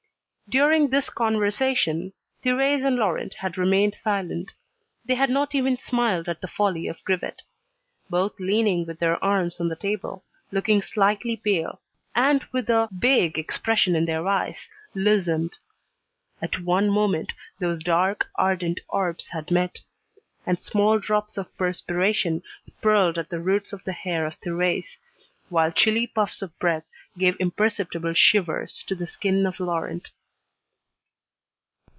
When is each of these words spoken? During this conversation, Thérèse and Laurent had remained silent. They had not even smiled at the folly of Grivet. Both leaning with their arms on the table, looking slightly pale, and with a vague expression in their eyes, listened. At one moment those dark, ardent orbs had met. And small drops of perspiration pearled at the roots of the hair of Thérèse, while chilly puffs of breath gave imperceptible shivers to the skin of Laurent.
During 0.49 0.89
this 0.89 1.09
conversation, 1.09 2.11
Thérèse 2.43 2.83
and 2.85 2.97
Laurent 2.97 3.35
had 3.35 3.57
remained 3.57 3.95
silent. 3.95 4.51
They 5.05 5.15
had 5.15 5.29
not 5.29 5.55
even 5.55 5.77
smiled 5.77 6.27
at 6.27 6.41
the 6.41 6.47
folly 6.49 6.87
of 6.89 7.01
Grivet. 7.05 7.41
Both 8.09 8.37
leaning 8.37 8.85
with 8.85 8.99
their 8.99 9.15
arms 9.23 9.61
on 9.61 9.69
the 9.69 9.77
table, 9.77 10.25
looking 10.51 10.81
slightly 10.81 11.37
pale, 11.37 11.79
and 12.13 12.43
with 12.51 12.69
a 12.69 12.89
vague 12.91 13.39
expression 13.39 13.95
in 13.95 14.03
their 14.03 14.27
eyes, 14.27 14.67
listened. 14.93 15.57
At 16.41 16.59
one 16.59 16.89
moment 16.89 17.31
those 17.57 17.81
dark, 17.81 18.27
ardent 18.35 18.81
orbs 18.89 19.29
had 19.29 19.51
met. 19.51 19.79
And 20.45 20.59
small 20.59 20.99
drops 20.99 21.37
of 21.37 21.55
perspiration 21.57 22.43
pearled 22.81 23.17
at 23.17 23.29
the 23.29 23.39
roots 23.39 23.71
of 23.71 23.85
the 23.85 23.93
hair 23.93 24.25
of 24.25 24.37
Thérèse, 24.41 24.97
while 25.47 25.71
chilly 25.71 26.07
puffs 26.07 26.41
of 26.41 26.59
breath 26.59 26.83
gave 27.17 27.37
imperceptible 27.37 28.13
shivers 28.13 28.83
to 28.87 28.95
the 28.95 29.07
skin 29.07 29.45
of 29.45 29.57
Laurent. 29.61 30.11